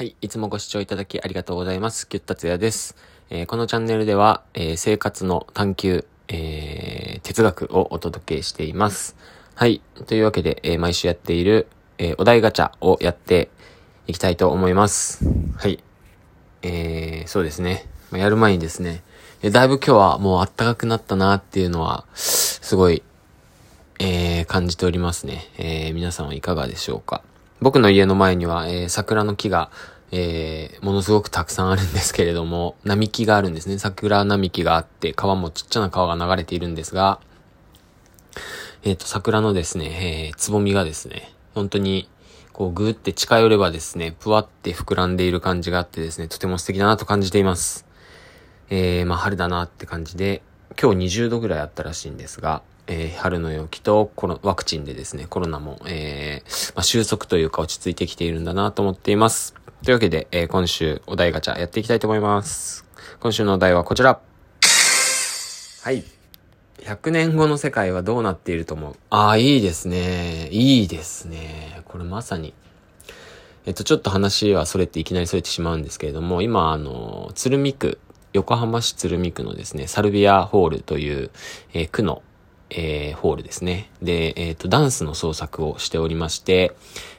[0.00, 0.16] はい。
[0.22, 2.06] いつもご視聴いただきありがとうございます。
[2.08, 2.96] ギュッタツヤです。
[3.28, 9.14] えー、このチャンネルでは、えー、生活の探求、えー、哲学をお届けしています。
[9.54, 9.82] はい。
[10.06, 11.66] というわけで、え毎週やっている、
[11.98, 13.50] えお題ガチャをやって
[14.06, 15.22] いきたいと思います。
[15.58, 15.84] はい。
[16.62, 17.86] えーそうですね。
[18.10, 19.02] まやる前にですね、
[19.42, 23.02] えだいぶ今日はもう暖かくなったなっていうのは、すごい、
[23.98, 25.50] え感じておりますね。
[25.58, 27.20] え皆さんはいかがでしょうか。
[27.60, 29.70] 僕の家の前には、えー、桜の木が、
[30.12, 33.78] えー、ものすごくたくさんあるんですけれども、 並木があるんですね。
[33.78, 37.20] 桜並木があって、川もちっちゃな川が流れているんですが、
[38.82, 42.08] えっ、ー、と、桜のですね、えー、つぼみがですね、本当に、
[42.54, 47.84] こう、ぐーって近寄ればですね、ぷわって膨らんでいる感じがあってですね、とても素敵だなと感じています。
[48.70, 50.42] えー、まあ、春だなって感じで、
[50.80, 59.54] 今日20度ぐらいあったらしいんですが、えー、春の陽気とこのワクチンでですね、コロナも、えー、まあ、収束というか落ち着いてきているんだなと思っています。
[59.84, 62.84] というわけで、えー、今週お題ガチャやっていきたいと思います。
[63.20, 64.18] 今週のお題はこちら。
[65.82, 66.02] はい。
[66.80, 68.96] 100年後の世界はどうなっていると思う？
[69.10, 70.48] ああ、いいですね。
[70.50, 71.82] いいですね。
[71.84, 72.54] これまさに。
[73.66, 78.00] えっと、ちょっと話はそれっていきなりそれてしまうんですけれども、今、あの、鶴見区、
[78.32, 81.30] 横浜市鶴見区のですね、サルビアホールという、
[81.72, 82.22] えー、区の
[82.70, 83.90] えー、ホールですね。
[84.02, 86.72] で、えっ、ー、と、ダンスの創作をしておりまして、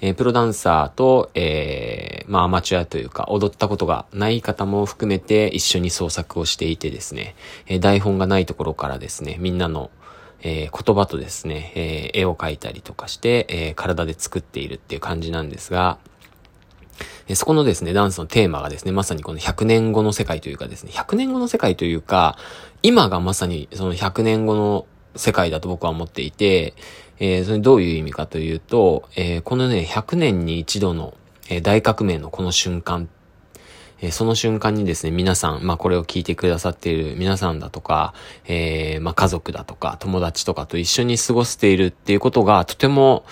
[0.00, 7.34] えー、プロダンサーと、えー、まあ、アマチュアというか、踊ったことがない方も含めて一緒に創作をしていてですね、
[7.66, 9.90] えー、台本がないところからですね、みんなの、
[10.42, 15.98] えー、言葉とですね、えー、絵を描いたりとかして、えー、体で作っているっていう感じなんですが、
[17.34, 22.38] そこのですね、ダンスのテーマがですね、まさにこの100年後の世界というかですね、100年後の世界というか、
[22.82, 24.86] 今がまさにその100年後の
[25.16, 26.74] 世界だと僕は思っていて、
[27.18, 31.14] えー、それどういう意味かというと、えー、このね、100年に一度の、
[31.48, 33.08] えー、大革命のこの瞬間、
[34.00, 38.12] えー、その瞬間にですね、皆さん、まあこれを聞いてくださっている皆さんだとか、
[38.44, 43.24] えー、まあ家族だとか、友達とかと一緒に過ごしているっていうことが、とても、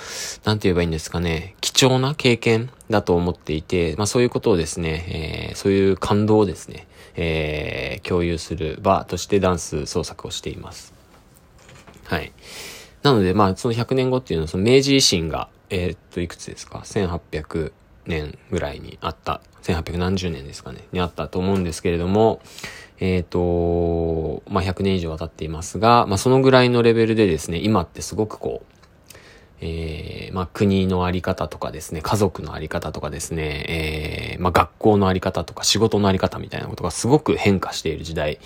[0.45, 10.94] なんて言えばいいんですかね、貴重な経験だと思っていて、まあそういうことをですね、えー、そういう感動をですね、えー、共有する場としてダンス創作をしています。
[12.05, 12.33] はい。
[13.03, 17.73] なので、まあ、その100年後っていうのは、その明治維新が、えー、っと、いくつですか ?1800
[18.07, 22.41] 年ぐらいにあった、1800何十年ですかね、にあったと思うんですけれども、
[23.01, 28.74] えっ、と、まあ、100年以上経っていますが、まあ、そのぐらいのレベルでですね、今ってすごくこう、
[29.61, 38.41] えー、まあ、国のあり方とかですね、家族のあり方とかですね、えー、まあ、学校のあり方とか仕事のあり方みたいなことがすごく変化している時代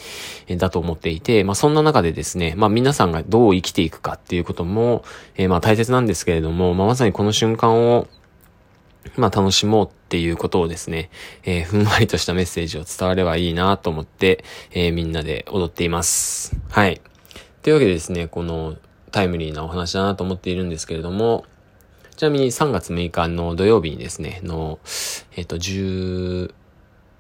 [0.57, 5.05] だと思っていて、まあ、そんな中でですね、まあ、皆さんがどう生きていくかっていうことも、
[5.37, 8.07] えー、まあ、大切なんですけれども、まあ、まさにこの瞬間を、
[9.17, 11.11] まあ、楽しもうっていうことをですね、
[11.45, 16.57] えー、ふんわりとしたメッセージを伝わればいいなと思って、えー、みんなで踊っています。
[16.71, 17.01] はい。
[17.63, 18.77] というわけでですね、この
[19.11, 21.45] タイムリーなお話だなと思っているんですけれども、
[22.17, 24.81] ちなみに3月6日の土曜日にですね、の、
[25.37, 26.51] えっ、と、14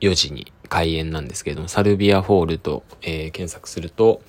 [0.00, 4.22] 時に開演なんですけれども、サルビアホールと、えー、検索すると、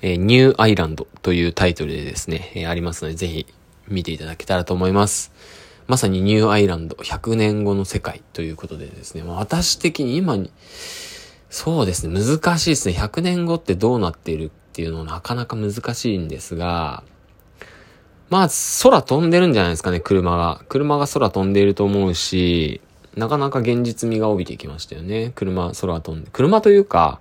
[0.00, 3.46] えー、ニューアイランドというタイトルでですね、えー、ありますので、ぜひ
[3.88, 5.32] 見ていただけたらと思います。
[5.86, 10.50] まさにニューアイランド、100年後の世界ということでですね、ま、私的に今に、
[11.54, 12.96] そうですね、難しいですね。
[12.98, 17.04] 100年後ってどうなっているっていうのなかなか難しいんですが、
[18.28, 18.48] まあ、
[18.82, 20.64] 空飛んでるんじゃないですかね、車が。
[20.68, 22.80] 車が空飛んでいると思うし、
[23.14, 25.30] なかなか現実味が帯びてきましたよね。
[25.36, 26.30] 車、空飛んで。
[26.32, 27.20] 車というか、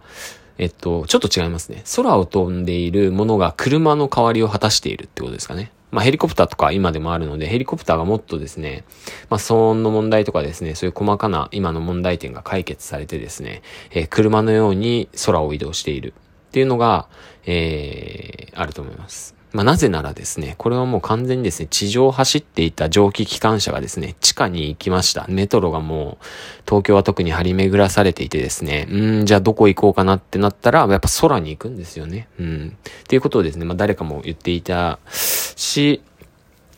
[0.57, 1.83] えっと、ちょっと違いますね。
[1.95, 5.71] 空を飛んでいるものが車の代わりを果たしているってことですかね。
[5.93, 8.83] まあヘリコプターとか今でもあるので、ヘリコプターがもっとですね、
[9.29, 13.61] まあ騒音の問題とかですね、そういう細かな今の問題点が解決されてですね、
[13.91, 16.15] えー、車のように空を移動している
[16.47, 17.07] っていうのが、
[17.45, 19.35] えー、あると思います。
[19.53, 25.27] まあ、なぜならですね、これはもう完全にですね、地上を走っていた蒸気機関車がですね、地下に行きました。
[25.29, 26.25] メトロがもう、
[26.65, 32.27] 東京は特に張り巡らされていてですね、うん、じゃあどこ行こうかなってなったら、やっぱ空に行くんですよね。
[32.39, 32.77] うん。
[32.77, 36.01] っていうことをですね、まあ、誰かも言っていたし、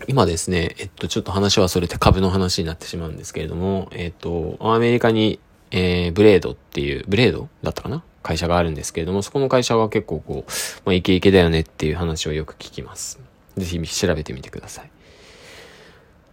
[0.07, 5.39] 今ですね、えっと、ちょっと話はそれて株の話になってしまうんですけれども、えっと、アメリカに、
[5.71, 10.51] えー、ブレードっていう、ブレードだったかな会社があるんですけれども、そこの会社は結構こう、
[10.83, 13.19] まあ、イケイケだよねっていう話をよく聞きます。
[13.55, 14.89] ぜひ調べてみてください。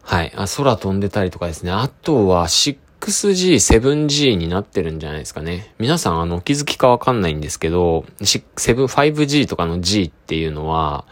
[0.00, 0.32] はい。
[0.34, 1.70] あ、空飛んでたりとかですね。
[1.70, 5.74] あとは 6G、7G になってるんじゃないですかね。
[5.78, 11.04] 皆さん、あの、お気づきかわかんないんですけど、7、5G とかの G っていうのは、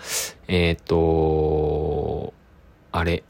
[0.49, 2.33] えっ、ー、と、
[2.91, 3.23] あれ、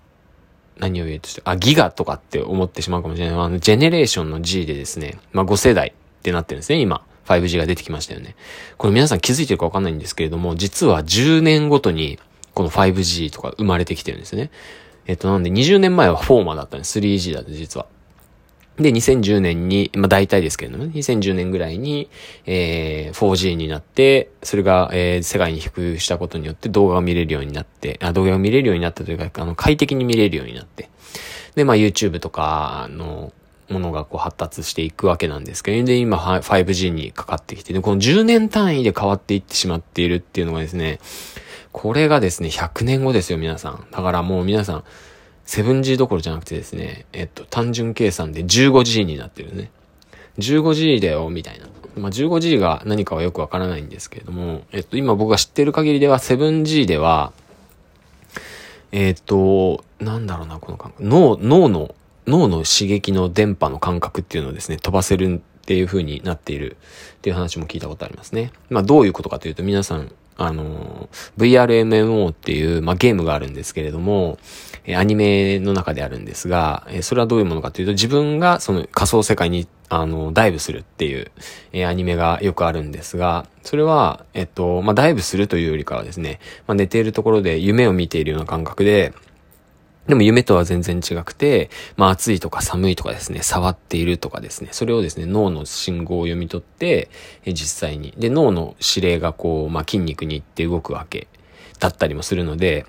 [0.79, 3.38] 何を言うとして、あ、ギガとかって思ってしまうかもしれない。
[3.41, 7.03] あの、ジェネレーションの G でですね、まあ5世代ってなってるんですね、今。
[7.31, 8.35] 5G が出てきましたよね。
[8.77, 12.19] これ皆さん気づいてるかわかんないんですけれども、実は10年ごとに
[12.55, 14.50] この 5G とか生まれてきてるんですね。
[15.06, 16.99] えっと、なんで20年前はフォーマだったんです。
[16.99, 17.87] 3G だって実は。
[18.77, 22.09] で、2010年に、まあ大体ですけれどもね、2010年ぐらいに、
[22.47, 30.88] えー、4G になって、それが、えー、世界に普及したことによって動画が見れるようになって、あ、動画が見れるようになったというか、あの、快適に見れるようになって、
[31.56, 33.32] で、まあ YouTube とかあの、
[33.70, 41.00] ものがこう発達していくわけなんですけど、で、今 5G にかかってきて、で、この10年単位で変わっていってしまっているっていうのがですね、
[41.72, 43.87] これがですね、100年後ですよ、皆さん。
[43.90, 44.84] だからもう皆さん、
[45.46, 49.70] 7G どころじゃなくてですね、えっと、単純計算で 15G になってるね。
[50.38, 51.67] 15G だよ、みたいな。
[51.96, 57.32] まあ、15G が何かはよくわからないんですけれども、えっと、今僕が知ってる限りでは 7G では、
[58.93, 61.05] えっと、なんだろうな、この感覚。
[61.05, 61.94] 脳、脳の、
[62.31, 66.77] 脳の刺激の電波の感覚っていうのをですね、飛ばせるっていう風になっている
[67.17, 68.53] っていう話も聞いたことありますね。
[68.71, 74.38] まあ、どういうことかというと、皆さん、あの、VRMMO っていう、まあ、ゲームがあるんですけれども、
[74.87, 81.31] えアニメの中であるんですが、えそれはどういうものかというと、自分がその仮想世界に、あの、ダイブするっていう、
[81.73, 89.12] えアニメがよくあるんですが、それは、えっと、まあ、ダイブするというよりかはですね、まあ、寝ているところで夢を見ているような感覚で、
[90.06, 97.11] でも夢とは全然違くて、まあ暑いとか寒いとかですね、触っているとかですね、それをですね、脳の信号を読み取って、
[97.44, 98.14] え実際に。
[98.17, 101.29] で、脳の指令がこう、まあ筋肉に行って動くわけ
[101.79, 102.87] だったりもするので、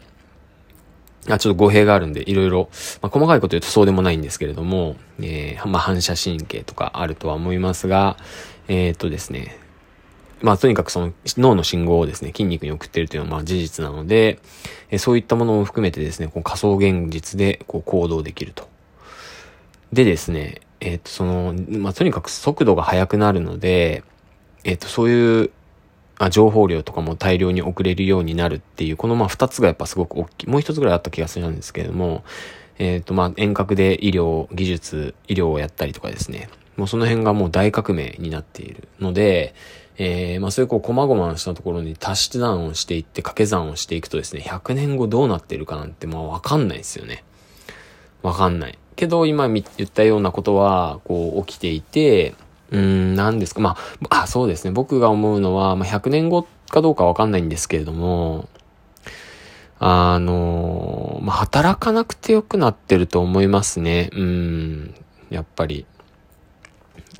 [1.29, 2.69] あ、ちょっと語弊があるんで、いろいろ、
[3.01, 8.17] まあ、細かいこと言うとそうでもないんですけれども、えー、まあ、反射神経とかあるとは思いますが、
[8.67, 9.57] えー、っとですね、
[10.41, 14.39] まあ、とにかくその脳の信号をですね、筋肉に送っているというのはまあ事実なので、
[14.89, 18.67] えそういったものも含めてですね、こう仮想現実でこう行動できると。
[19.93, 24.03] でですね、えっ、と、その、まあ、とにかく速度が速くなるので、
[24.63, 25.51] えっ、と、そういう
[26.17, 30.49] あ情報量とかも大量に送れるようになるっていう、このまあ二つがやっぱすごく大きい。
[30.49, 32.23] もう一つぐらいあった気がするんですけれども、
[32.79, 36.49] えっ、ー、とまあ遠隔で医療、技術、医療をやったりとかですね。
[36.77, 39.53] もうその辺がもう大革命になっているので、
[39.97, 47.23] えー、まあそういうこう、細々したところに足し算をしていって、掛け算をしていくとですね、100年後どうなってるかなんてまあわかんないですよね。
[48.21, 48.77] わかんない。
[48.95, 52.35] けど今言ったようなことは、こう起きていて、
[52.71, 53.61] うーん、何ですか。
[53.61, 53.77] ま
[54.09, 54.71] あ、あ、そうですね。
[54.71, 58.47] 僕が思うのは、まあ、100年後かどうかわかんないんですけれども、
[59.79, 64.09] あの、まあ、働かなくてよくなってると思いますね。
[64.13, 64.95] うん、
[65.29, 65.85] やっぱり。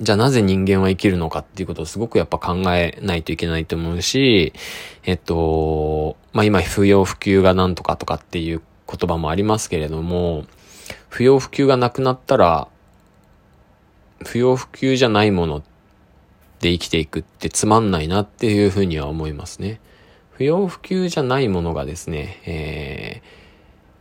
[0.00, 4.52] じゃあなぜ人間は生きるのかっていうことをすごくやっぱ考えないといけないと思うし、
[5.04, 10.44] えっと、まあ、今不要不急がなんとかとかっていう言葉もありますけれども、
[11.08, 12.68] 不要不急がなくなったら、
[14.24, 15.62] 不要不急じゃないもの
[16.60, 19.80] で生きていくってつまんないなっていうふうには思いますね。
[20.30, 23.22] 不要不急じゃないものがですね、え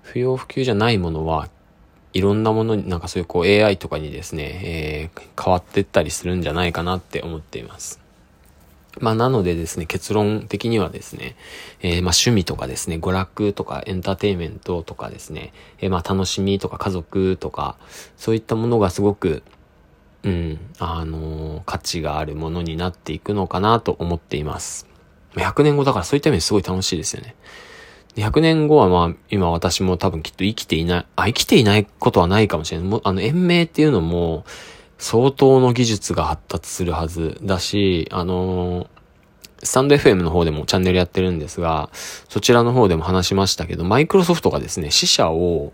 [0.05, 1.49] ー、不要不急じゃないものは
[2.13, 7.99] いろんなものに、なんかそういうこう AI とかにですね、えー、変わってったりするんじゃないかなって思っています。
[8.99, 11.35] まあなのでですね、結論的にはですね、
[11.81, 17.77] えー、まあ趣味とかですね、娯楽とかエンターテインメントとかですね、えー、まあ楽しみとか家族とか、
[18.17, 19.43] そういったものがすごく、
[20.23, 24.87] うん、あのー、価値があるものになっていくのかなと思っています。
[25.35, 27.35] 100年後だからそういった意味ですごい楽しいですよね。
[28.15, 32.87] 100年後はまあ、今私も多分きっと生きていない、あ、生きていないことはないかもしれない。
[32.87, 34.45] もう、あの、延命っていうのも、
[34.97, 38.87] 相当の技術が発達するはずだし、あのー、
[39.63, 45.73] スタンド FM の方でもチャンネルやってるんですが、そちらの方でも話しましたけど、マイクロソフトがですね、死者を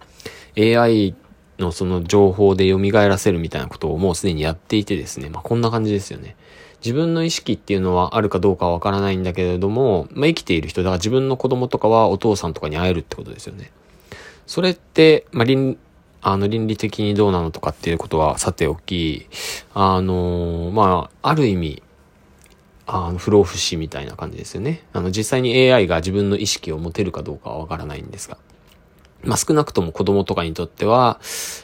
[0.57, 1.15] AI
[1.59, 6.35] のその情報で蘇らせるみたいなことをもうすでにやっていてですね、まあこんな感じですよね。
[6.83, 13.71] 自分の意識っていうのはあるかどうかはわからないんだけれども、まあ生きている人、だから自分の子供とかはお父さんとかに会えるってことですよね。
[14.45, 15.77] それって、まあ倫、
[16.21, 19.27] あの倫理的にどうなのとかっていうことはさておき、
[19.73, 21.83] あの、まあ、ある意味、
[22.85, 24.83] あの、不老不死みたいな感じですよね。
[24.93, 28.37] あの、実際に AI が自分の意識を持てるかどうかはわからないんですが。
[29.23, 31.19] まあ、少なくとも子供とかにとっては、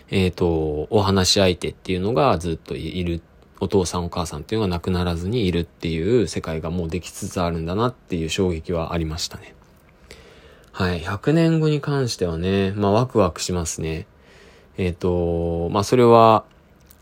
[0.10, 3.22] えっ、ー、と、お話し相手っていうのがずっといる、
[3.64, 9.56] お父さんお母さんっていうのが亡くならずにいるっていう世界がもうできつつあるんだなっていう衝撃はありましたね。
[10.72, 11.02] はい。
[11.02, 14.08] 100年後に関してはね、まあ、ワクワクしますね。
[14.78, 16.46] えっ、ー、と、まあ、それは、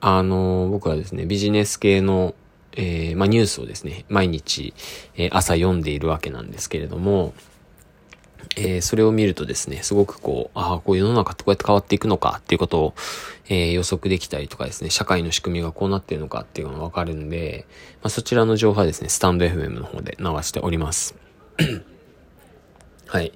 [0.01, 2.35] あの、僕はですね、ビジネス系の、
[2.73, 4.73] えー、まあ、ニュースをですね、毎日、
[5.15, 7.33] えー、朝読んでいるわけなんですけれども、
[8.57, 12.93] えー、それを見るとですね、すごくこう、ああ、こう世の中ってこうやって変わっていくのかっていうことを、
[13.47, 17.65] えー、予測できたりとかですね、社会の仕組みがこうなってるのかっていうのがわかるんで、
[18.01, 21.15] まあ、そちらの情報はですね、スタンド FM の方で流しております。
[23.07, 23.31] はい。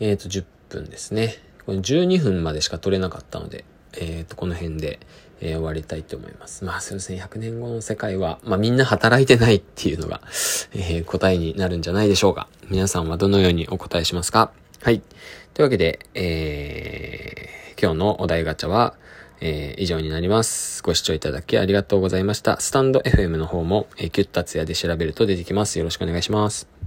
[0.00, 1.34] えっ、ー、と、10分ですね。
[1.64, 5.00] これ12分までしか撮れなかったので、えっ、と、この辺で、
[5.40, 6.64] えー、終わりたいと思います。
[6.64, 10.20] まあそうですね、100年後の世界は、まあみんな働いてないっていうのが、
[10.72, 12.48] えー、答えになるんじゃないでしょうか。
[12.68, 14.50] 皆さんはどのようにお答えしますか？
[14.82, 15.00] はい。
[15.54, 18.94] というわけで、えー、今日のお題ガチャは、
[19.40, 20.82] えー、以上になります。
[20.82, 22.60] ご視聴いただきありがとうございました。
[22.60, 25.78] スタンド FM の方も、えー、キュッタツヤで調べると出てきます。
[25.78, 26.77] よろしくお願いします。